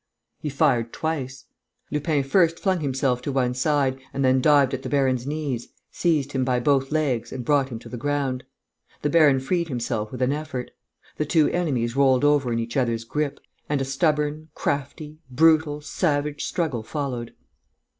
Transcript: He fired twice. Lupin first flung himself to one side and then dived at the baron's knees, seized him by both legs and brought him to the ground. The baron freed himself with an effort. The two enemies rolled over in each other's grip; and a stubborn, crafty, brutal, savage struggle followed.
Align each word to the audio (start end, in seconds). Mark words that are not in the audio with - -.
He 0.39 0.49
fired 0.49 0.91
twice. 0.91 1.45
Lupin 1.91 2.23
first 2.23 2.57
flung 2.57 2.79
himself 2.79 3.21
to 3.21 3.31
one 3.31 3.53
side 3.53 3.99
and 4.15 4.25
then 4.25 4.41
dived 4.41 4.73
at 4.73 4.81
the 4.81 4.89
baron's 4.89 5.27
knees, 5.27 5.67
seized 5.91 6.31
him 6.31 6.43
by 6.43 6.59
both 6.59 6.91
legs 6.91 7.31
and 7.31 7.45
brought 7.45 7.69
him 7.69 7.77
to 7.77 7.87
the 7.87 7.97
ground. 7.97 8.43
The 9.03 9.11
baron 9.11 9.39
freed 9.39 9.67
himself 9.67 10.11
with 10.11 10.23
an 10.23 10.33
effort. 10.33 10.71
The 11.17 11.25
two 11.25 11.49
enemies 11.49 11.95
rolled 11.95 12.25
over 12.25 12.51
in 12.51 12.57
each 12.57 12.77
other's 12.77 13.03
grip; 13.03 13.39
and 13.69 13.79
a 13.79 13.85
stubborn, 13.85 14.49
crafty, 14.55 15.19
brutal, 15.29 15.81
savage 15.81 16.45
struggle 16.45 16.81
followed. 16.81 17.35